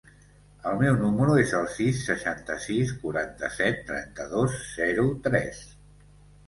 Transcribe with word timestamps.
El 0.69 0.79
meu 0.83 0.95
número 1.01 1.35
es 1.41 1.53
el 1.59 1.67
sis, 1.75 2.01
seixanta-sis, 2.09 2.95
quaranta-set, 3.05 3.87
trenta-dos, 3.93 4.59
zero, 4.81 5.07
tres. 5.29 5.63